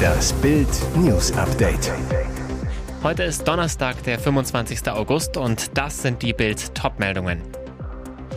Das 0.00 0.32
Bild 0.34 0.68
News 0.96 1.32
Update. 1.32 1.92
Heute 3.02 3.22
ist 3.22 3.46
Donnerstag, 3.46 4.02
der 4.04 4.18
25. 4.18 4.90
August 4.90 5.36
und 5.36 5.76
das 5.76 6.02
sind 6.02 6.22
die 6.22 6.32
Bild 6.32 6.74
Topmeldungen. 6.74 7.40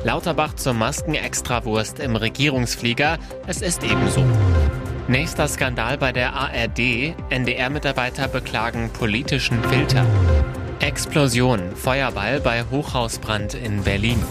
Lauterbach 0.04 0.56
zur 0.56 0.74
Masken-Extrawurst 0.74 2.00
im 2.00 2.16
Regierungsflieger. 2.16 3.18
Es 3.48 3.62
ist 3.62 3.84
ebenso. 3.84 4.24
Nächster 5.08 5.48
Skandal 5.48 5.98
bei 5.98 6.12
der 6.12 6.34
ARD. 6.34 7.16
NDR-Mitarbeiter 7.30 8.28
beklagen 8.28 8.90
politischen 8.92 9.64
Filter. 9.64 10.06
Explosion, 10.80 11.76
Feuerball 11.76 12.42
bei 12.42 12.64
Hochhausbrand 12.70 13.54
in 13.54 13.84
Berlin. 13.84 14.22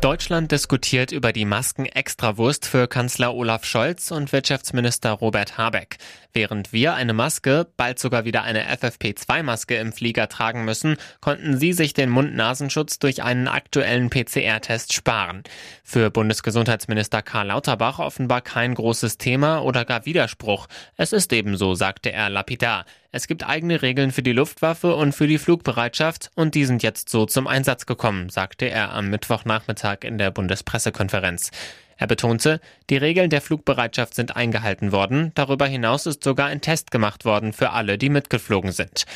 Deutschland 0.00 0.52
diskutiert 0.52 1.10
über 1.10 1.32
die 1.32 1.44
Masken-Extrawurst 1.44 2.66
für 2.66 2.86
Kanzler 2.86 3.34
Olaf 3.34 3.64
Scholz 3.64 4.12
und 4.12 4.32
Wirtschaftsminister 4.32 5.10
Robert 5.10 5.58
Habeck. 5.58 5.96
Während 6.32 6.72
wir 6.72 6.94
eine 6.94 7.14
Maske, 7.14 7.66
bald 7.76 7.98
sogar 7.98 8.24
wieder 8.24 8.42
eine 8.42 8.72
FFP2-Maske 8.72 9.74
im 9.74 9.92
Flieger 9.92 10.28
tragen 10.28 10.64
müssen, 10.64 10.98
konnten 11.20 11.58
sie 11.58 11.72
sich 11.72 11.94
den 11.94 12.10
Mund-Nasenschutz 12.10 13.00
durch 13.00 13.24
einen 13.24 13.48
aktuellen 13.48 14.08
PCR-Test 14.08 14.92
sparen. 14.92 15.42
Für 15.82 16.10
Bundesgesundheitsminister 16.12 17.20
Karl 17.22 17.48
Lauterbach 17.48 17.98
offenbar 17.98 18.40
kein 18.40 18.74
großes 18.74 19.18
Thema 19.18 19.64
oder 19.64 19.84
gar 19.84 20.06
Widerspruch. 20.06 20.68
Es 20.96 21.12
ist 21.12 21.32
ebenso, 21.32 21.74
sagte 21.74 22.12
er 22.12 22.30
lapidar. 22.30 22.84
Es 23.10 23.26
gibt 23.26 23.48
eigene 23.48 23.80
Regeln 23.80 24.10
für 24.12 24.22
die 24.22 24.32
Luftwaffe 24.32 24.94
und 24.94 25.14
für 25.14 25.26
die 25.26 25.38
Flugbereitschaft 25.38 26.30
und 26.34 26.54
die 26.54 26.66
sind 26.66 26.82
jetzt 26.82 27.08
so 27.08 27.24
zum 27.24 27.46
Einsatz 27.46 27.86
gekommen, 27.86 28.28
sagte 28.28 28.68
er 28.68 28.92
am 28.92 29.08
Mittwochnachmittag 29.08 30.04
in 30.04 30.18
der 30.18 30.30
Bundespressekonferenz. 30.30 31.50
Er 31.96 32.06
betonte, 32.06 32.60
die 32.90 32.98
Regeln 32.98 33.30
der 33.30 33.40
Flugbereitschaft 33.40 34.14
sind 34.14 34.36
eingehalten 34.36 34.92
worden, 34.92 35.32
darüber 35.34 35.66
hinaus 35.66 36.04
ist 36.04 36.22
sogar 36.22 36.48
ein 36.48 36.60
Test 36.60 36.90
gemacht 36.90 37.24
worden 37.24 37.54
für 37.54 37.70
alle, 37.70 37.96
die 37.96 38.10
mitgeflogen 38.10 38.72
sind. 38.72 39.06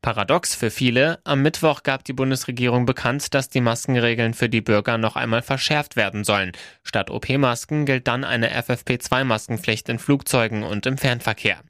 Paradox 0.00 0.54
für 0.54 0.70
viele, 0.70 1.20
am 1.24 1.42
Mittwoch 1.42 1.82
gab 1.82 2.04
die 2.04 2.14
Bundesregierung 2.14 2.86
bekannt, 2.86 3.34
dass 3.34 3.50
die 3.50 3.60
Maskenregeln 3.60 4.32
für 4.32 4.48
die 4.48 4.62
Bürger 4.62 4.96
noch 4.96 5.14
einmal 5.14 5.42
verschärft 5.42 5.94
werden 5.94 6.24
sollen. 6.24 6.52
Statt 6.82 7.10
OP-Masken 7.10 7.84
gilt 7.84 8.08
dann 8.08 8.24
eine 8.24 8.50
FFP2-Maskenpflicht 8.50 9.90
in 9.90 9.98
Flugzeugen 9.98 10.62
und 10.62 10.86
im 10.86 10.96
Fernverkehr. 10.96 11.60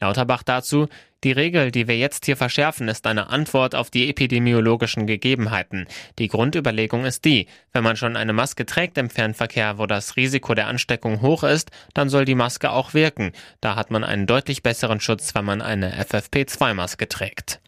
Lauterbach 0.00 0.42
dazu, 0.42 0.88
die 1.24 1.32
Regel, 1.32 1.72
die 1.72 1.88
wir 1.88 1.98
jetzt 1.98 2.26
hier 2.26 2.36
verschärfen, 2.36 2.86
ist 2.86 3.06
eine 3.06 3.30
Antwort 3.30 3.74
auf 3.74 3.90
die 3.90 4.08
epidemiologischen 4.08 5.08
Gegebenheiten. 5.08 5.88
Die 6.20 6.28
Grundüberlegung 6.28 7.04
ist 7.04 7.24
die, 7.24 7.48
wenn 7.72 7.82
man 7.82 7.96
schon 7.96 8.16
eine 8.16 8.32
Maske 8.32 8.64
trägt 8.66 8.96
im 8.98 9.10
Fernverkehr, 9.10 9.78
wo 9.78 9.86
das 9.86 10.16
Risiko 10.16 10.54
der 10.54 10.68
Ansteckung 10.68 11.20
hoch 11.20 11.42
ist, 11.42 11.72
dann 11.94 12.08
soll 12.08 12.24
die 12.24 12.36
Maske 12.36 12.70
auch 12.70 12.94
wirken. 12.94 13.32
Da 13.60 13.74
hat 13.74 13.90
man 13.90 14.04
einen 14.04 14.26
deutlich 14.26 14.62
besseren 14.62 15.00
Schutz, 15.00 15.34
wenn 15.34 15.44
man 15.44 15.60
eine 15.60 16.00
FFP2-Maske 16.00 17.08
trägt. 17.08 17.60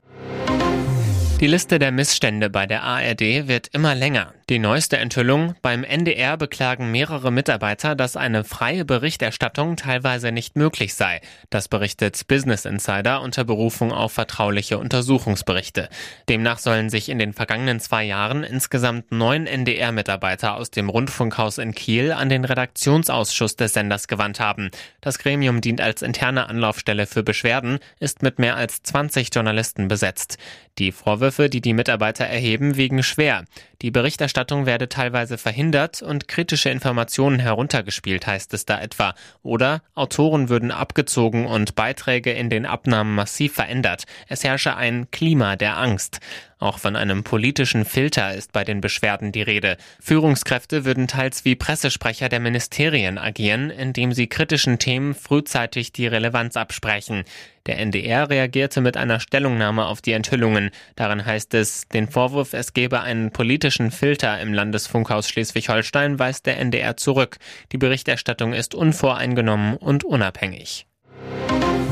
Die 1.41 1.47
Liste 1.47 1.79
der 1.79 1.91
Missstände 1.91 2.51
bei 2.51 2.67
der 2.67 2.83
ARD 2.83 3.49
wird 3.49 3.69
immer 3.69 3.95
länger. 3.95 4.35
Die 4.51 4.59
neueste 4.59 4.97
Enthüllung, 4.97 5.55
beim 5.63 5.85
NDR 5.85 6.37
beklagen 6.37 6.91
mehrere 6.91 7.31
Mitarbeiter, 7.31 7.95
dass 7.95 8.17
eine 8.17 8.43
freie 8.43 8.85
Berichterstattung 8.85 9.77
teilweise 9.77 10.33
nicht 10.33 10.57
möglich 10.57 10.97
sei. 10.97 11.21
Das 11.51 11.69
berichtet 11.69 12.27
Business 12.27 12.65
Insider 12.65 13.23
unter 13.23 13.45
Berufung 13.45 13.93
auf 13.93 14.11
vertrauliche 14.11 14.79
Untersuchungsberichte. 14.79 15.89
Demnach 16.29 16.59
sollen 16.59 16.91
sich 16.91 17.11
in 17.11 17.21
den 17.21 17.33
vergangenen 17.33 17.79
zwei 17.79 18.03
Jahren 18.03 18.43
insgesamt 18.43 19.13
neun 19.13 19.47
NDR-Mitarbeiter 19.47 20.57
aus 20.57 20.73
dem 20.73 20.89
Rundfunkhaus 20.89 21.59
in 21.59 21.73
Kiel 21.73 22.11
an 22.11 22.29
den 22.29 22.45
Redaktionsausschuss 22.45 23.55
des 23.55 23.75
Senders 23.75 24.09
gewandt 24.09 24.41
haben. 24.41 24.73
Das 25.01 25.21
Gremium 25.21 25.61
dient 25.61 25.81
als 25.81 26.03
interne 26.03 26.49
Anlaufstelle 26.49 27.07
für 27.07 27.23
Beschwerden, 27.23 27.79
ist 28.01 28.23
mit 28.23 28.41
mehr 28.41 28.57
als 28.57 28.83
20 28.83 29.33
Journalisten 29.33 29.87
besetzt. 29.87 30.39
Die 30.81 30.91
Vorwürfe, 30.91 31.49
die 31.51 31.61
die 31.61 31.75
Mitarbeiter 31.75 32.25
erheben, 32.25 32.77
wiegen 32.77 33.05
schwer. 33.05 33.45
Die 33.83 33.91
Berichterstattung 33.91 34.67
werde 34.67 34.91
teilweise 34.91 35.39
verhindert 35.39 36.03
und 36.03 36.29
kritische 36.29 36.69
Informationen 36.69 37.39
heruntergespielt, 37.39 38.27
heißt 38.27 38.53
es 38.53 38.67
da 38.67 38.79
etwa. 38.79 39.15
Oder 39.43 39.83
Autoren 39.95 40.51
würden 40.51 40.71
abgezogen 40.71 41.47
und 41.47 41.75
Beiträge 41.77 42.33
in 42.33 42.51
den 42.51 42.67
Abnahmen 42.67 43.15
massiv 43.15 43.55
verändert. 43.55 44.05
Es 44.29 44.45
herrsche 44.45 44.77
ein 44.77 45.11
Klima 45.11 45.57
der 45.57 45.79
Angst. 45.79 46.21
Auch 46.61 46.79
von 46.79 46.95
einem 46.95 47.25
politischen 47.25 47.87
Filter 47.87 48.35
ist 48.35 48.53
bei 48.53 48.65
den 48.65 48.83
Beschwerden 48.83 49.33
die 49.33 49.41
Rede. 49.41 49.79
Führungskräfte 49.99 50.85
würden 50.85 51.09
teils 51.09 51.47
wie 51.47 51.57
Pressesprecher 51.57 52.29
der 52.29 52.39
Ministerien 52.39 53.17
agieren, 53.17 53.71
indem 53.71 54.13
sie 54.13 54.27
kritischen 54.27 54.79
Themen 54.79 55.15
frühzeitig 55.15 55.93
die 55.93 56.07
Relevanz 56.07 56.59
absprechen. 56.59 57.25
Der 57.65 57.79
NDR 57.79 58.29
reagierte 58.29 58.83
mit 58.83 58.99
einer 58.99 59.21
Stellungnahme 59.21 59.87
auf 59.87 60.03
die 60.03 60.13
Enthüllungen. 60.13 60.71
Darin 60.97 61.25
heißt 61.25 61.55
es, 61.55 61.89
den 61.89 62.09
Vorwurf, 62.09 62.53
es 62.53 62.75
gebe 62.75 63.01
einen 63.01 63.31
politischen 63.31 63.91
Filter 63.91 64.39
im 64.39 64.53
Landesfunkhaus 64.53 65.31
Schleswig-Holstein, 65.31 66.19
weist 66.19 66.45
der 66.45 66.59
NDR 66.59 66.99
zurück. 66.99 67.39
Die 67.73 67.79
Berichterstattung 67.79 68.53
ist 68.53 68.75
unvoreingenommen 68.75 69.79
und 69.79 70.05
unabhängig. 70.05 70.90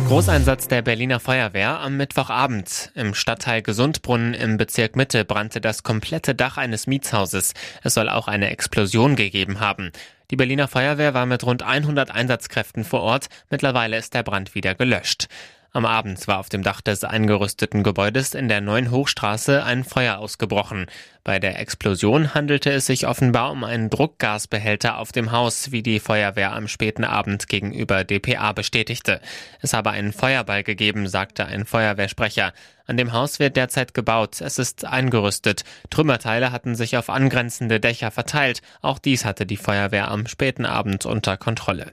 Großeinsatz 0.08 0.69
der 0.69 0.80
Berliner 0.80 1.20
Feuerwehr 1.20 1.80
am 1.80 1.98
Mittwochabend. 1.98 2.92
Im 2.94 3.12
Stadtteil 3.12 3.60
Gesundbrunnen 3.60 4.32
im 4.32 4.56
Bezirk 4.56 4.96
Mitte 4.96 5.26
brannte 5.26 5.60
das 5.60 5.82
komplette 5.82 6.34
Dach 6.34 6.56
eines 6.56 6.86
Mietshauses. 6.86 7.52
Es 7.82 7.92
soll 7.92 8.08
auch 8.08 8.26
eine 8.26 8.48
Explosion 8.48 9.16
gegeben 9.16 9.60
haben. 9.60 9.92
Die 10.30 10.36
Berliner 10.36 10.66
Feuerwehr 10.66 11.12
war 11.12 11.26
mit 11.26 11.44
rund 11.44 11.62
100 11.62 12.10
Einsatzkräften 12.10 12.84
vor 12.84 13.02
Ort. 13.02 13.26
Mittlerweile 13.50 13.98
ist 13.98 14.14
der 14.14 14.22
Brand 14.22 14.54
wieder 14.54 14.74
gelöscht. 14.74 15.28
Am 15.73 15.84
Abend 15.84 16.27
war 16.27 16.39
auf 16.39 16.49
dem 16.49 16.62
Dach 16.62 16.81
des 16.81 17.05
eingerüsteten 17.05 17.83
Gebäudes 17.83 18.34
in 18.34 18.49
der 18.49 18.62
neuen 18.62 18.91
Hochstraße 18.91 19.62
ein 19.62 19.84
Feuer 19.84 20.19
ausgebrochen. 20.19 20.87
Bei 21.25 21.39
der 21.39 21.61
Explosion 21.61 22.33
handelte 22.33 22.71
es 22.71 22.87
sich 22.87 23.06
offenbar 23.06 23.53
um 23.53 23.65
einen 23.65 23.91
Druckgasbehälter 23.91 24.97
auf 24.97 25.12
dem 25.12 25.31
Haus, 25.31 25.71
wie 25.71 25.83
die 25.83 26.01
Feuerwehr 26.01 26.55
am 26.55 26.69
späten 26.69 27.05
Abend 27.05 27.49
gegenüber 27.49 28.03
dpa 28.03 28.53
bestätigte. 28.55 29.21
Es 29.61 29.75
habe 29.75 29.91
einen 29.91 30.15
Feuerball 30.15 30.62
gegeben, 30.62 31.06
sagte 31.06 31.45
ein 31.45 31.67
Feuerwehrsprecher. 31.67 32.55
An 32.87 32.97
dem 32.97 33.12
Haus 33.12 33.39
wird 33.39 33.59
derzeit 33.59 33.93
gebaut. 33.93 34.41
Es 34.41 34.59
ist 34.59 34.87
eingerüstet. 34.87 35.65
Trümmerteile 35.91 36.50
hatten 36.50 36.77
sich 36.77 36.97
auf 36.97 37.11
angrenzende 37.11 37.79
Dächer 37.79 38.11
verteilt. 38.11 38.62
Auch 38.81 38.99
dies 38.99 39.27
hatte 39.27 39.45
die 39.45 39.59
Feuerwehr 39.59 40.11
am 40.11 40.27
späten 40.27 40.65
Abend 40.65 41.05
unter 41.05 41.37
Kontrolle. 41.37 41.93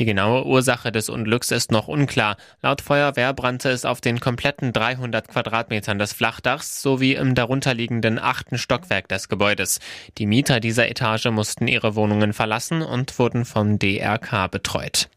Die 0.00 0.06
genaue 0.06 0.46
Ursache 0.46 0.92
des 0.92 1.10
Unglücks 1.10 1.50
ist 1.50 1.70
noch 1.70 1.86
unklar. 1.86 2.38
Laut 2.62 2.80
Feuerwehr 2.80 3.34
brannte 3.34 3.68
es 3.68 3.84
auf 3.84 4.00
den 4.00 4.18
kompletten 4.18 4.72
300 4.72 5.28
Quadratmetern 5.28 5.98
des 5.98 6.14
Flachdachs 6.14 6.80
sowie 6.80 7.16
im 7.16 7.34
darunterliegenden 7.34 8.18
achten 8.18 8.56
Stockwerk 8.56 9.08
des 9.08 9.28
Gebäudes. 9.28 9.78
Die 10.16 10.24
Mieter 10.24 10.58
dieser 10.58 10.88
Etage 10.88 11.26
mussten 11.26 11.68
ihre 11.68 11.96
Wohnungen 11.96 12.32
verlassen 12.32 12.80
und 12.80 13.18
wurden 13.18 13.44
vom 13.44 13.78
DRK 13.78 14.46
betreut. 14.50 15.10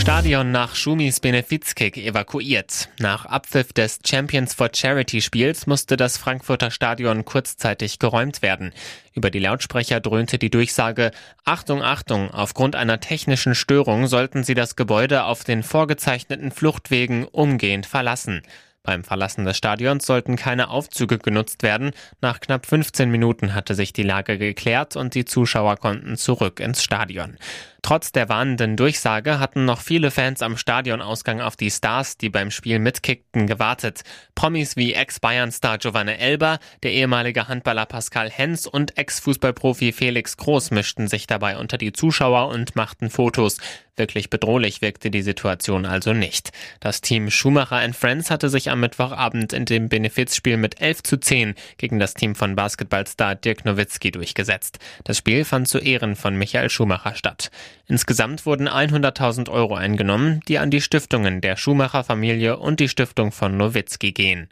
Stadion 0.00 0.50
nach 0.50 0.76
Schumis 0.76 1.20
Benefizkick 1.20 1.98
evakuiert. 1.98 2.88
Nach 2.98 3.26
Abpfiff 3.26 3.74
des 3.74 3.98
Champions 4.04 4.54
for 4.54 4.70
Charity 4.74 5.20
Spiels 5.20 5.66
musste 5.66 5.98
das 5.98 6.16
Frankfurter 6.16 6.70
Stadion 6.70 7.26
kurzzeitig 7.26 7.98
geräumt 7.98 8.40
werden. 8.40 8.72
Über 9.12 9.30
die 9.30 9.40
Lautsprecher 9.40 10.00
dröhnte 10.00 10.38
die 10.38 10.48
Durchsage 10.48 11.10
Achtung, 11.44 11.82
Achtung, 11.82 12.30
aufgrund 12.30 12.76
einer 12.76 13.00
technischen 13.00 13.54
Störung 13.54 14.06
sollten 14.06 14.42
Sie 14.42 14.54
das 14.54 14.74
Gebäude 14.74 15.24
auf 15.24 15.44
den 15.44 15.62
vorgezeichneten 15.62 16.50
Fluchtwegen 16.50 17.26
umgehend 17.26 17.84
verlassen. 17.84 18.40
Beim 18.82 19.04
Verlassen 19.04 19.44
des 19.44 19.58
Stadions 19.58 20.06
sollten 20.06 20.36
keine 20.36 20.70
Aufzüge 20.70 21.18
genutzt 21.18 21.62
werden. 21.62 21.90
Nach 22.22 22.40
knapp 22.40 22.64
15 22.64 23.10
Minuten 23.10 23.54
hatte 23.54 23.74
sich 23.74 23.92
die 23.92 24.02
Lage 24.02 24.38
geklärt 24.38 24.96
und 24.96 25.14
die 25.14 25.26
Zuschauer 25.26 25.76
konnten 25.76 26.16
zurück 26.16 26.60
ins 26.60 26.82
Stadion. 26.82 27.36
Trotz 27.82 28.12
der 28.12 28.28
warnenden 28.28 28.76
Durchsage 28.76 29.38
hatten 29.38 29.64
noch 29.64 29.80
viele 29.80 30.10
Fans 30.10 30.42
am 30.42 30.56
Stadionausgang 30.56 31.40
auf 31.40 31.56
die 31.56 31.70
Stars, 31.70 32.16
die 32.16 32.28
beim 32.28 32.50
Spiel 32.50 32.78
mitkickten, 32.78 33.46
gewartet. 33.46 34.02
Promis 34.34 34.76
wie 34.76 34.94
Ex-Bayern-Star 34.94 35.78
Giovanna 35.78 36.12
Elber, 36.12 36.58
der 36.82 36.92
ehemalige 36.92 37.48
Handballer 37.48 37.86
Pascal 37.86 38.30
Hens 38.30 38.66
und 38.66 38.98
Ex-Fußballprofi 38.98 39.92
Felix 39.92 40.36
Groß 40.36 40.70
mischten 40.70 41.08
sich 41.08 41.26
dabei 41.26 41.56
unter 41.56 41.78
die 41.78 41.92
Zuschauer 41.92 42.48
und 42.48 42.76
machten 42.76 43.10
Fotos. 43.10 43.58
Wirklich 44.00 44.30
bedrohlich 44.30 44.80
wirkte 44.80 45.10
die 45.10 45.20
Situation 45.20 45.84
also 45.84 46.14
nicht. 46.14 46.52
Das 46.80 47.02
Team 47.02 47.30
Schumacher 47.30 47.82
Friends 47.92 48.30
hatte 48.30 48.48
sich 48.48 48.70
am 48.70 48.80
Mittwochabend 48.80 49.52
in 49.52 49.66
dem 49.66 49.90
Benefizspiel 49.90 50.56
mit 50.56 50.80
11 50.80 51.02
zu 51.02 51.16
10 51.18 51.54
gegen 51.76 51.98
das 51.98 52.14
Team 52.14 52.34
von 52.34 52.56
Basketballstar 52.56 53.34
Dirk 53.34 53.66
Nowitzki 53.66 54.10
durchgesetzt. 54.10 54.78
Das 55.04 55.18
Spiel 55.18 55.44
fand 55.44 55.68
zu 55.68 55.78
Ehren 55.78 56.16
von 56.16 56.34
Michael 56.34 56.70
Schumacher 56.70 57.14
statt. 57.14 57.50
Insgesamt 57.86 58.46
wurden 58.46 58.68
100.000 58.68 59.50
Euro 59.50 59.74
eingenommen, 59.74 60.40
die 60.48 60.58
an 60.58 60.70
die 60.70 60.80
Stiftungen 60.80 61.40
der 61.40 61.56
Schumacher 61.56 62.04
Familie 62.04 62.58
und 62.58 62.80
die 62.80 62.88
Stiftung 62.88 63.32
von 63.32 63.56
Nowitzki 63.56 64.12
gehen. 64.12 64.48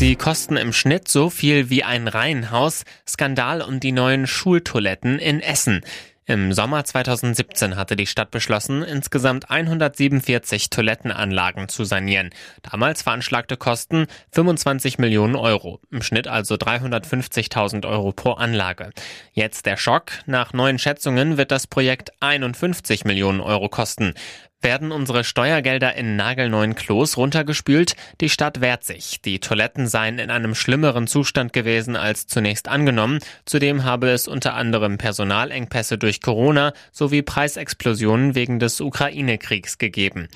Sie 0.00 0.16
kosten 0.16 0.56
im 0.56 0.72
Schnitt 0.72 1.08
so 1.08 1.28
viel 1.28 1.68
wie 1.68 1.84
ein 1.84 2.08
Reihenhaus. 2.08 2.84
Skandal 3.06 3.60
um 3.60 3.80
die 3.80 3.92
neuen 3.92 4.26
Schultoiletten 4.26 5.18
in 5.18 5.40
Essen. 5.40 5.82
Im 6.30 6.52
Sommer 6.52 6.84
2017 6.84 7.74
hatte 7.74 7.96
die 7.96 8.06
Stadt 8.06 8.30
beschlossen, 8.30 8.84
insgesamt 8.84 9.50
147 9.50 10.70
Toilettenanlagen 10.70 11.68
zu 11.68 11.82
sanieren. 11.82 12.30
Damals 12.62 13.02
veranschlagte 13.02 13.56
Kosten 13.56 14.06
25 14.30 14.98
Millionen 14.98 15.34
Euro, 15.34 15.80
im 15.90 16.02
Schnitt 16.02 16.28
also 16.28 16.54
350.000 16.54 17.84
Euro 17.84 18.12
pro 18.12 18.34
Anlage. 18.34 18.90
Jetzt 19.32 19.66
der 19.66 19.76
Schock. 19.76 20.12
Nach 20.26 20.52
neuen 20.52 20.78
Schätzungen 20.78 21.36
wird 21.36 21.50
das 21.50 21.66
Projekt 21.66 22.12
51 22.20 23.04
Millionen 23.04 23.40
Euro 23.40 23.68
kosten. 23.68 24.14
Werden 24.62 24.92
unsere 24.92 25.24
Steuergelder 25.24 25.94
in 25.94 26.16
nagelneuen 26.16 26.74
Klos 26.74 27.16
runtergespült? 27.16 27.96
Die 28.20 28.28
Stadt 28.28 28.60
wehrt 28.60 28.84
sich. 28.84 29.22
Die 29.22 29.38
Toiletten 29.38 29.86
seien 29.86 30.18
in 30.18 30.30
einem 30.30 30.54
schlimmeren 30.54 31.06
Zustand 31.06 31.54
gewesen 31.54 31.96
als 31.96 32.26
zunächst 32.26 32.68
angenommen. 32.68 33.20
Zudem 33.46 33.84
habe 33.84 34.10
es 34.10 34.28
unter 34.28 34.52
anderem 34.52 34.98
Personalengpässe 34.98 35.96
durch 35.96 36.20
Corona 36.20 36.74
sowie 36.92 37.22
Preisexplosionen 37.22 38.34
wegen 38.34 38.58
des 38.58 38.82
Ukraine-Kriegs 38.82 39.78
gegeben. 39.78 40.28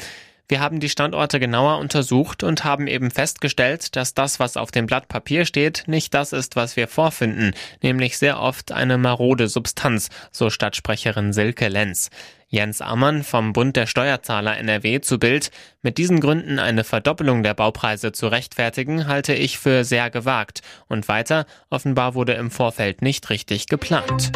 Wir 0.46 0.60
haben 0.60 0.78
die 0.78 0.90
Standorte 0.90 1.40
genauer 1.40 1.78
untersucht 1.78 2.42
und 2.42 2.64
haben 2.64 2.86
eben 2.86 3.10
festgestellt, 3.10 3.96
dass 3.96 4.12
das, 4.12 4.40
was 4.40 4.58
auf 4.58 4.70
dem 4.70 4.84
Blatt 4.84 5.08
Papier 5.08 5.46
steht, 5.46 5.84
nicht 5.86 6.12
das 6.12 6.34
ist, 6.34 6.54
was 6.54 6.76
wir 6.76 6.86
vorfinden, 6.86 7.54
nämlich 7.82 8.18
sehr 8.18 8.38
oft 8.40 8.70
eine 8.70 8.98
marode 8.98 9.48
Substanz, 9.48 10.10
so 10.30 10.50
Stadtsprecherin 10.50 11.32
Silke 11.32 11.68
Lenz. 11.68 12.10
Jens 12.48 12.80
Ammann 12.80 13.24
vom 13.24 13.52
Bund 13.52 13.74
der 13.74 13.86
Steuerzahler 13.86 14.56
NRW 14.58 15.00
zu 15.00 15.18
Bild. 15.18 15.50
Mit 15.82 15.98
diesen 15.98 16.20
Gründen 16.20 16.58
eine 16.58 16.84
Verdoppelung 16.84 17.42
der 17.42 17.54
Baupreise 17.54 18.12
zu 18.12 18.28
rechtfertigen, 18.28 19.08
halte 19.08 19.34
ich 19.34 19.58
für 19.58 19.82
sehr 19.82 20.08
gewagt. 20.10 20.60
Und 20.86 21.08
weiter, 21.08 21.46
offenbar 21.68 22.14
wurde 22.14 22.34
im 22.34 22.52
Vorfeld 22.52 23.02
nicht 23.02 23.28
richtig 23.30 23.66
geplant. 23.66 24.30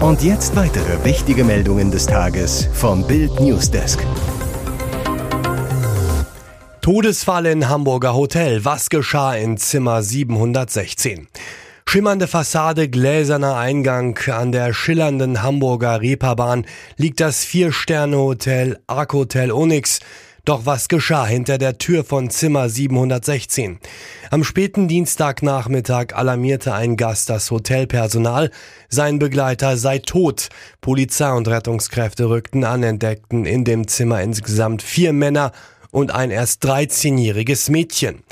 Und 0.00 0.22
jetzt 0.22 0.56
weitere 0.56 1.04
wichtige 1.04 1.44
Meldungen 1.44 1.90
des 1.90 2.06
Tages 2.06 2.66
vom 2.72 3.06
Bild 3.06 3.38
Newsdesk. 3.38 4.02
Todesfall 6.80 7.44
in 7.44 7.68
Hamburger 7.68 8.14
Hotel. 8.14 8.64
Was 8.64 8.88
geschah 8.88 9.34
in 9.34 9.58
Zimmer 9.58 10.02
716? 10.02 11.28
Schimmernde 11.84 12.28
Fassade, 12.28 12.88
gläserner 12.88 13.56
Eingang. 13.56 14.18
An 14.28 14.52
der 14.52 14.72
schillernden 14.72 15.42
Hamburger 15.42 16.00
Reeperbahn 16.00 16.64
liegt 16.96 17.20
das 17.20 17.44
Vier-Sterne-Hotel 17.44 18.78
Arc 18.86 19.12
Hotel 19.12 19.52
Onyx. 19.52 20.00
Doch 20.44 20.64
was 20.64 20.88
geschah 20.88 21.26
hinter 21.26 21.58
der 21.58 21.78
Tür 21.78 22.02
von 22.02 22.30
Zimmer 22.30 22.68
716? 22.68 23.78
Am 24.30 24.42
späten 24.42 24.88
Dienstagnachmittag 24.88 26.14
alarmierte 26.14 26.72
ein 26.72 26.96
Gast 26.96 27.28
das 27.28 27.50
Hotelpersonal, 27.50 28.50
sein 28.88 29.18
Begleiter 29.18 29.76
sei 29.76 29.98
tot. 29.98 30.48
Polizei 30.80 31.30
und 31.32 31.46
Rettungskräfte 31.46 32.28
rückten 32.28 32.64
an, 32.64 32.82
entdeckten 32.82 33.44
in 33.44 33.64
dem 33.64 33.86
Zimmer 33.86 34.22
insgesamt 34.22 34.82
vier 34.82 35.12
Männer 35.12 35.52
und 35.90 36.14
ein 36.14 36.30
erst 36.30 36.64
13-jähriges 36.64 37.70
Mädchen. 37.70 38.22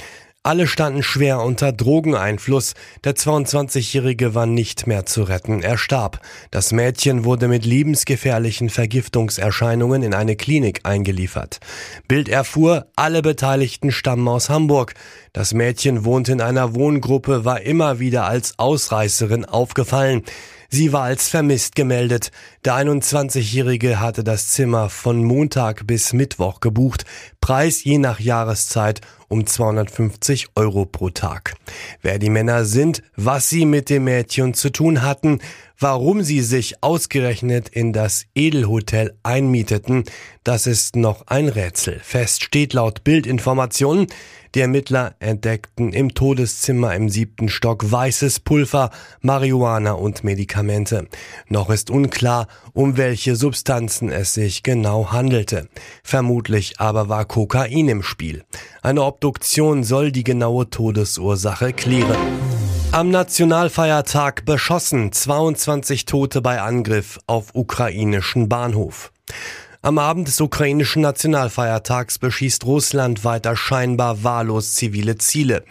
Alle 0.49 0.67
standen 0.67 1.03
schwer 1.03 1.43
unter 1.43 1.73
Drogeneinfluss. 1.73 2.73
Der 3.05 3.15
22-Jährige 3.15 4.35
war 4.35 4.47
nicht 4.47 4.87
mehr 4.87 5.05
zu 5.05 5.25
retten. 5.25 5.63
Er 5.63 5.77
starb. 5.77 6.21
Das 6.51 6.73
Mädchen 6.73 7.27
wurde 7.27 7.49
mit 7.49 7.67
lebensgefährlichen 7.67 8.71
Vergiftungserscheinungen 8.71 10.03
in 10.03 10.15
eine 10.15 10.37
Klinik 10.37 10.81
eingeliefert. 10.85 11.61
Bild 12.09 12.31
erfuhr, 12.31 12.87
alle 12.97 13.21
Beteiligten 13.21 13.93
stammen 13.93 14.27
aus 14.27 14.49
Hamburg. 14.49 14.95
Das 15.35 15.53
Mädchen 15.53 16.07
wohnt 16.07 16.31
in 16.31 16.41
einer 16.41 16.75
Wohngruppe, 16.75 17.45
war 17.45 17.61
immer 17.61 17.99
wieder 17.99 18.25
als 18.25 18.59
Ausreißerin 18.59 19.45
aufgefallen. 19.45 20.23
Sie 20.71 20.93
war 20.93 21.05
als 21.05 21.29
vermisst 21.29 21.77
gemeldet. 21.77 22.31
Der 22.67 22.75
21-Jährige 22.75 24.01
hatte 24.01 24.23
das 24.23 24.49
Zimmer 24.49 24.91
von 24.91 25.25
Montag 25.25 25.87
bis 25.87 26.13
Mittwoch 26.13 26.61
gebucht. 26.61 27.07
Preis 27.41 27.85
je 27.85 27.97
nach 27.97 28.21
Jahreszeit 28.21 29.01
um 29.29 29.47
250 29.47 30.49
Euro 30.57 30.85
pro 30.85 31.09
Tag. 31.09 31.55
Wer 32.03 32.19
die 32.19 32.29
Männer 32.29 32.67
sind, 32.67 33.03
was 33.17 33.49
sie 33.49 33.65
mit 33.65 33.89
dem 33.89 34.05
Mädchen 34.05 34.53
zu 34.53 34.71
tun 34.71 35.01
hatten, 35.01 35.41
warum 35.79 36.23
sie 36.23 36.41
sich 36.41 36.83
ausgerechnet 36.83 37.69
in 37.69 37.93
das 37.93 38.27
Edelhotel 38.35 39.17
einmieteten, 39.23 40.05
das 40.45 40.67
ist 40.67 40.97
noch 40.97 41.27
ein 41.27 41.49
Rätsel. 41.49 42.01
Fest 42.03 42.43
steht 42.43 42.73
laut 42.73 43.05
Bildinformationen, 43.05 44.07
die 44.55 44.61
Ermittler 44.61 45.15
entdeckten 45.21 45.93
im 45.93 46.15
Todeszimmer 46.15 46.95
im 46.95 47.11
siebten 47.11 47.51
Stock 47.51 47.91
weißes 47.93 48.41
Pulver, 48.41 48.91
Marihuana 49.21 49.93
und 49.93 50.25
Medikamente. 50.25 51.07
Noch 51.49 51.69
ist 51.69 51.91
unklar, 51.91 52.49
um 52.73 52.97
welche 52.97 53.37
Substanzen 53.37 54.11
es 54.11 54.33
sich 54.35 54.63
genau 54.63 55.13
handelte. 55.13 55.69
Vermutlich 56.03 56.81
aber 56.81 57.09
war 57.11 57.27
Kokain 57.27 57.89
im 57.89 58.03
Spiel. 58.03 58.43
Eine 58.81 59.03
Obduktion 59.03 59.85
soll 59.85 60.13
die 60.13 60.25
genaue 60.25 60.71
Todesursache 60.71 61.75
klären. 61.75 62.17
Am 62.99 63.11
Nationalfeiertag 63.11 64.45
beschossen 64.45 65.13
22 65.13 66.05
Tote 66.05 66.41
bei 66.41 66.61
Angriff 66.61 67.21
auf 67.29 67.55
ukrainischen 67.55 68.49
Bahnhof. 68.49 69.13
Am 69.81 69.99
Abend 69.99 70.27
des 70.27 70.41
ukrainischen 70.41 71.03
Nationalfeiertags 71.03 72.19
beschießt 72.19 72.67
Russland 72.67 73.25
weiter 73.25 73.55
scheinbar 73.55 74.25
wahllos 74.25 74.75
zivile 74.75 75.19
Ziele. 75.19 75.63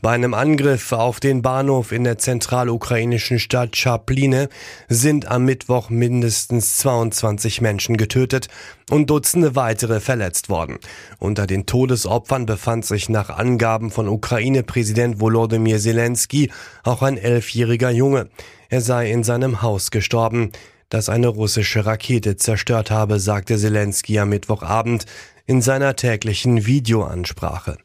Bei 0.00 0.12
einem 0.12 0.34
Angriff 0.34 0.92
auf 0.92 1.18
den 1.18 1.42
Bahnhof 1.42 1.90
in 1.90 2.04
der 2.04 2.16
zentralukrainischen 2.16 3.40
Stadt 3.40 3.72
Chapline 3.72 4.48
sind 4.88 5.26
am 5.28 5.46
Mittwoch 5.46 5.90
mindestens 5.90 6.76
22 6.76 7.60
Menschen 7.60 7.96
getötet 7.96 8.46
und 8.88 9.10
Dutzende 9.10 9.56
weitere 9.56 9.98
verletzt 9.98 10.48
worden. 10.48 10.78
Unter 11.18 11.48
den 11.48 11.66
Todesopfern 11.66 12.46
befand 12.46 12.84
sich 12.84 13.08
nach 13.08 13.30
Angaben 13.30 13.90
von 13.90 14.06
Ukraine-Präsident 14.06 15.18
Volodymyr 15.18 15.80
Zelensky 15.80 16.52
auch 16.84 17.02
ein 17.02 17.18
elfjähriger 17.18 17.90
Junge. 17.90 18.28
Er 18.68 18.80
sei 18.80 19.10
in 19.10 19.24
seinem 19.24 19.60
Haus 19.60 19.90
gestorben 19.90 20.52
das 20.88 21.08
eine 21.08 21.28
russische 21.28 21.84
Rakete 21.84 22.36
zerstört 22.36 22.90
habe, 22.90 23.18
sagte 23.18 23.58
Zelensky 23.58 24.18
am 24.18 24.28
Mittwochabend 24.30 25.06
in 25.46 25.62
seiner 25.62 25.96
täglichen 25.96 26.66
Videoansprache. 26.66 27.78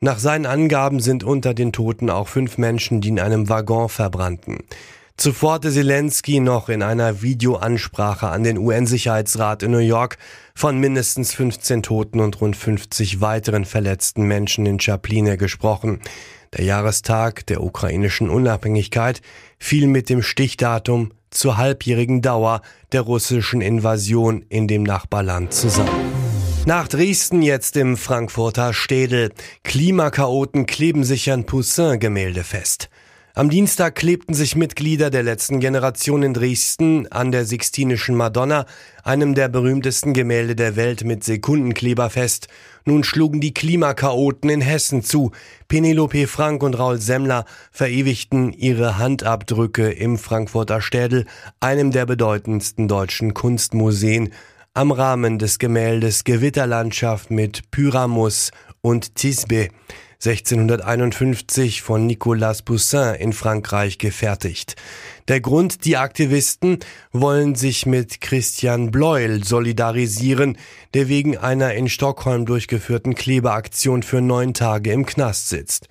Nach 0.00 0.18
seinen 0.18 0.46
Angaben 0.46 1.00
sind 1.00 1.24
unter 1.24 1.54
den 1.54 1.72
Toten 1.72 2.10
auch 2.10 2.28
fünf 2.28 2.58
Menschen, 2.58 3.00
die 3.00 3.08
in 3.08 3.20
einem 3.20 3.48
Waggon 3.48 3.88
verbrannten. 3.88 4.58
Zuvor 5.16 5.54
hatte 5.54 5.72
Zelensky 5.72 6.40
noch 6.40 6.68
in 6.68 6.82
einer 6.82 7.22
Videoansprache 7.22 8.28
an 8.28 8.44
den 8.44 8.58
UN-Sicherheitsrat 8.58 9.62
in 9.62 9.70
New 9.70 9.78
York 9.78 10.18
von 10.54 10.78
mindestens 10.78 11.32
15 11.32 11.82
Toten 11.82 12.20
und 12.20 12.38
rund 12.42 12.54
50 12.54 13.22
weiteren 13.22 13.64
verletzten 13.64 14.24
Menschen 14.24 14.66
in 14.66 14.76
Chapline 14.76 15.38
gesprochen. 15.38 16.00
Der 16.52 16.66
Jahrestag 16.66 17.46
der 17.46 17.62
ukrainischen 17.62 18.28
Unabhängigkeit 18.28 19.22
fiel 19.58 19.86
mit 19.86 20.10
dem 20.10 20.22
Stichdatum 20.22 21.12
zur 21.36 21.56
halbjährigen 21.56 22.22
Dauer 22.22 22.62
der 22.92 23.02
russischen 23.02 23.60
Invasion 23.60 24.44
in 24.48 24.66
dem 24.66 24.82
Nachbarland 24.82 25.52
zusammen. 25.52 25.90
Nach 26.66 26.88
Dresden 26.88 27.42
jetzt 27.42 27.76
im 27.76 27.96
Frankfurter 27.96 28.72
Städel. 28.72 29.30
Klimakaoten 29.62 30.66
kleben 30.66 31.04
sich 31.04 31.30
an 31.30 31.44
Poussin-Gemälde 31.44 32.42
fest. 32.42 32.90
Am 33.38 33.50
Dienstag 33.50 33.96
klebten 33.96 34.32
sich 34.32 34.56
Mitglieder 34.56 35.10
der 35.10 35.22
letzten 35.22 35.60
Generation 35.60 36.22
in 36.22 36.32
Dresden 36.32 37.06
an 37.12 37.32
der 37.32 37.44
Sixtinischen 37.44 38.14
Madonna, 38.14 38.64
einem 39.04 39.34
der 39.34 39.50
berühmtesten 39.50 40.14
Gemälde 40.14 40.56
der 40.56 40.74
Welt 40.74 41.04
mit 41.04 41.22
Sekundenkleber 41.22 42.08
fest. 42.08 42.48
Nun 42.86 43.04
schlugen 43.04 43.42
die 43.42 43.52
Klimakaoten 43.52 44.48
in 44.48 44.62
Hessen 44.62 45.02
zu. 45.02 45.32
Penelope 45.68 46.26
Frank 46.28 46.62
und 46.62 46.78
Raul 46.78 46.98
Semmler 46.98 47.44
verewigten 47.72 48.54
ihre 48.54 48.96
Handabdrücke 48.96 49.90
im 49.90 50.16
Frankfurter 50.16 50.80
Städel, 50.80 51.26
einem 51.60 51.90
der 51.90 52.06
bedeutendsten 52.06 52.88
deutschen 52.88 53.34
Kunstmuseen, 53.34 54.32
am 54.72 54.92
Rahmen 54.92 55.38
des 55.38 55.58
Gemäldes 55.58 56.24
Gewitterlandschaft 56.24 57.30
mit 57.30 57.70
Pyramus 57.70 58.50
und 58.80 59.14
Tisbe. 59.14 59.68
1651 60.24 61.82
von 61.82 62.06
Nicolas 62.06 62.62
Poussin 62.62 63.14
in 63.16 63.32
Frankreich 63.34 63.98
gefertigt. 63.98 64.74
Der 65.28 65.40
Grund, 65.40 65.84
die 65.84 65.98
Aktivisten 65.98 66.78
wollen 67.12 67.54
sich 67.54 67.84
mit 67.84 68.20
Christian 68.20 68.90
Bleuel 68.90 69.44
solidarisieren, 69.44 70.56
der 70.94 71.08
wegen 71.08 71.36
einer 71.36 71.74
in 71.74 71.88
Stockholm 71.88 72.46
durchgeführten 72.46 73.14
Klebeaktion 73.14 74.02
für 74.02 74.22
neun 74.22 74.54
Tage 74.54 74.90
im 74.92 75.04
Knast 75.04 75.50
sitzt. 75.50 75.88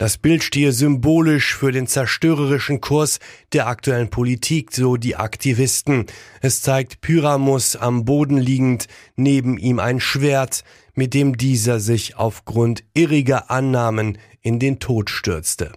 Das 0.00 0.16
Bild 0.16 0.42
stehe 0.42 0.72
symbolisch 0.72 1.54
für 1.54 1.72
den 1.72 1.86
zerstörerischen 1.86 2.80
Kurs 2.80 3.18
der 3.52 3.66
aktuellen 3.66 4.08
Politik, 4.08 4.72
so 4.72 4.96
die 4.96 5.16
Aktivisten. 5.16 6.06
Es 6.40 6.62
zeigt 6.62 7.02
Pyramus 7.02 7.76
am 7.76 8.06
Boden 8.06 8.38
liegend, 8.38 8.86
neben 9.16 9.58
ihm 9.58 9.78
ein 9.78 10.00
Schwert, 10.00 10.64
mit 10.94 11.12
dem 11.12 11.36
dieser 11.36 11.80
sich 11.80 12.16
aufgrund 12.16 12.82
irriger 12.94 13.50
Annahmen 13.50 14.16
in 14.40 14.58
den 14.58 14.78
Tod 14.78 15.10
stürzte. 15.10 15.70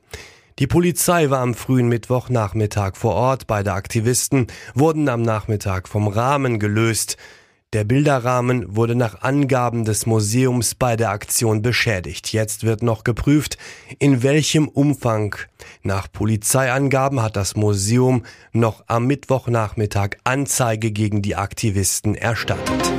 Die 0.57 0.67
Polizei 0.67 1.29
war 1.29 1.39
am 1.39 1.53
frühen 1.53 1.89
Mittwochnachmittag 1.89 2.95
vor 2.95 3.15
Ort. 3.15 3.45
Beide 3.45 3.73
Aktivisten 3.73 4.47
wurden 4.73 5.09
am 5.09 5.21
Nachmittag 5.21 5.89
vom 5.89 6.07
Rahmen 6.07 6.59
gelöst. 6.59 7.17
Der 7.73 7.85
Bilderrahmen 7.85 8.75
wurde 8.75 8.93
nach 8.93 9.23
Angaben 9.23 9.83
des 9.83 10.05
Museums 10.05 10.75
bei 10.75 10.95
der 10.95 11.09
Aktion 11.09 11.63
beschädigt. 11.63 12.31
Jetzt 12.31 12.63
wird 12.63 12.83
noch 12.83 13.03
geprüft, 13.03 13.57
in 13.97 14.21
welchem 14.21 14.67
Umfang. 14.67 15.35
Nach 15.81 16.07
Polizeiangaben 16.11 17.23
hat 17.23 17.35
das 17.35 17.55
Museum 17.55 18.25
noch 18.51 18.83
am 18.85 19.07
Mittwochnachmittag 19.07 20.17
Anzeige 20.23 20.91
gegen 20.91 21.23
die 21.23 21.35
Aktivisten 21.35 22.13
erstattet. 22.13 22.93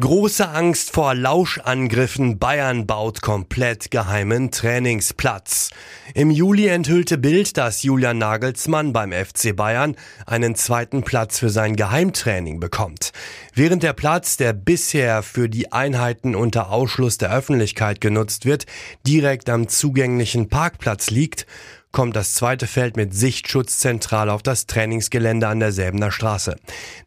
Große 0.00 0.48
Angst 0.48 0.92
vor 0.92 1.14
Lauschangriffen. 1.14 2.38
Bayern 2.38 2.86
baut 2.86 3.20
komplett 3.20 3.90
geheimen 3.90 4.52
Trainingsplatz. 4.52 5.70
Im 6.14 6.30
Juli 6.30 6.68
enthüllte 6.68 7.18
Bild, 7.18 7.56
dass 7.56 7.82
Julian 7.82 8.18
Nagelsmann 8.18 8.92
beim 8.92 9.12
FC 9.12 9.56
Bayern 9.56 9.96
einen 10.24 10.54
zweiten 10.54 11.02
Platz 11.02 11.40
für 11.40 11.50
sein 11.50 11.74
Geheimtraining 11.74 12.60
bekommt. 12.60 13.12
Während 13.54 13.82
der 13.82 13.92
Platz, 13.92 14.36
der 14.36 14.52
bisher 14.52 15.24
für 15.24 15.48
die 15.48 15.72
Einheiten 15.72 16.36
unter 16.36 16.70
Ausschluss 16.70 17.18
der 17.18 17.32
Öffentlichkeit 17.32 18.00
genutzt 18.00 18.44
wird, 18.44 18.66
direkt 19.04 19.50
am 19.50 19.66
zugänglichen 19.66 20.48
Parkplatz 20.48 21.10
liegt, 21.10 21.44
kommt 21.92 22.16
das 22.16 22.34
zweite 22.34 22.66
Feld 22.66 22.96
mit 22.96 23.14
Sichtschutz 23.14 23.78
zentral 23.78 24.30
auf 24.30 24.42
das 24.42 24.66
Trainingsgelände 24.66 25.48
an 25.48 25.60
der 25.60 25.72
Säbener 25.72 26.10
Straße. 26.10 26.56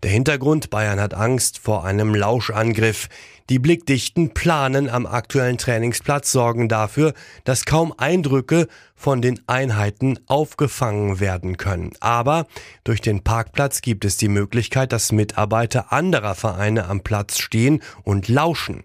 Der 0.03 0.11
Hintergrund, 0.11 0.69
Bayern 0.69 0.99
hat 0.99 1.13
Angst 1.13 1.59
vor 1.59 1.85
einem 1.85 2.15
Lauschangriff. 2.15 3.07
Die 3.49 3.59
blickdichten 3.59 4.33
Planen 4.33 4.89
am 4.89 5.05
aktuellen 5.05 5.57
Trainingsplatz 5.57 6.31
sorgen 6.31 6.69
dafür, 6.69 7.13
dass 7.43 7.65
kaum 7.65 7.93
Eindrücke 7.97 8.67
von 8.95 9.21
den 9.21 9.41
Einheiten 9.47 10.19
aufgefangen 10.27 11.19
werden 11.19 11.57
können. 11.57 11.91
Aber 11.99 12.47
durch 12.83 13.01
den 13.01 13.23
Parkplatz 13.23 13.81
gibt 13.81 14.05
es 14.05 14.17
die 14.17 14.29
Möglichkeit, 14.29 14.93
dass 14.93 15.11
Mitarbeiter 15.11 15.91
anderer 15.91 16.35
Vereine 16.35 16.87
am 16.87 17.01
Platz 17.01 17.39
stehen 17.39 17.81
und 18.03 18.29
lauschen. 18.29 18.83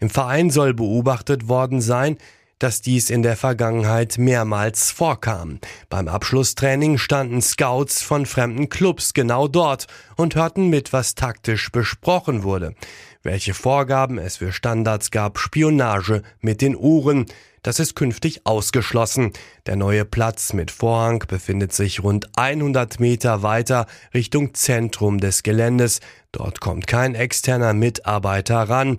Im 0.00 0.10
Verein 0.10 0.50
soll 0.50 0.74
beobachtet 0.74 1.48
worden 1.48 1.80
sein, 1.80 2.18
dass 2.58 2.80
dies 2.80 3.10
in 3.10 3.22
der 3.22 3.36
Vergangenheit 3.36 4.18
mehrmals 4.18 4.90
vorkam. 4.90 5.60
Beim 5.88 6.08
Abschlusstraining 6.08 6.98
standen 6.98 7.40
Scouts 7.40 8.02
von 8.02 8.26
fremden 8.26 8.68
Clubs 8.68 9.14
genau 9.14 9.48
dort 9.48 9.86
und 10.16 10.34
hörten 10.34 10.68
mit, 10.68 10.92
was 10.92 11.14
taktisch 11.14 11.70
besprochen 11.70 12.42
wurde. 12.42 12.74
Welche 13.22 13.54
Vorgaben 13.54 14.18
es 14.18 14.38
für 14.38 14.52
Standards 14.52 15.10
gab, 15.10 15.38
Spionage 15.38 16.22
mit 16.40 16.60
den 16.60 16.76
Uhren, 16.76 17.26
das 17.62 17.80
ist 17.80 17.96
künftig 17.96 18.46
ausgeschlossen. 18.46 19.32
Der 19.66 19.76
neue 19.76 20.04
Platz 20.04 20.52
mit 20.52 20.70
Vorhang 20.70 21.24
befindet 21.26 21.72
sich 21.72 22.02
rund 22.02 22.28
100 22.38 23.00
Meter 23.00 23.42
weiter 23.42 23.86
Richtung 24.14 24.54
Zentrum 24.54 25.18
des 25.18 25.42
Geländes. 25.42 26.00
Dort 26.32 26.60
kommt 26.60 26.86
kein 26.86 27.14
externer 27.14 27.74
Mitarbeiter 27.74 28.62
ran 28.62 28.98